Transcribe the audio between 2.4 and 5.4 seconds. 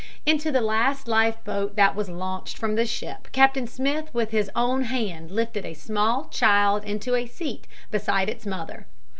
from the ship Captain Smith with his own hand